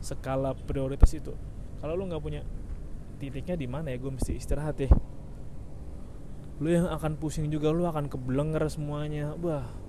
skala 0.00 0.56
prioritas 0.56 1.12
itu 1.12 1.36
kalau 1.84 1.92
lo 1.92 2.08
nggak 2.08 2.22
punya 2.24 2.40
titiknya 3.20 3.52
di 3.52 3.68
mana 3.68 3.92
ya 3.92 4.00
gue 4.00 4.12
mesti 4.16 4.32
istirahat 4.40 4.80
ya 4.80 4.90
lu 6.62 6.72
yang 6.72 6.88
akan 6.88 7.20
pusing 7.20 7.52
juga 7.52 7.74
lu 7.74 7.84
akan 7.84 8.06
kebelenger 8.06 8.62
semuanya. 8.70 9.34
Wah 9.42 9.81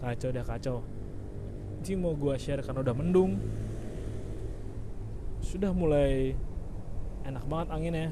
kacau 0.00 0.28
deh 0.32 0.44
kacau 0.44 0.76
ini 1.80 1.94
mau 1.96 2.12
gue 2.12 2.34
share 2.36 2.60
karena 2.60 2.80
udah 2.84 2.96
mendung 2.96 3.40
sudah 5.40 5.72
mulai 5.72 6.36
enak 7.24 7.44
banget 7.48 7.68
anginnya 7.72 8.10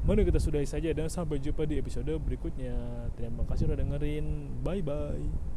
Mari 0.00 0.24
kita 0.24 0.40
sudahi 0.40 0.64
saja 0.64 0.88
dan 0.96 1.12
sampai 1.12 1.36
jumpa 1.44 1.68
di 1.68 1.76
episode 1.76 2.08
berikutnya. 2.24 2.72
Terima 3.20 3.44
kasih 3.44 3.68
udah 3.68 3.78
dengerin. 3.84 4.48
Bye 4.64 4.80
bye. 4.80 5.49